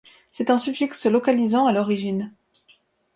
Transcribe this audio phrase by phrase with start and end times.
[0.31, 2.31] C'est un suffixe localisant à l'origine.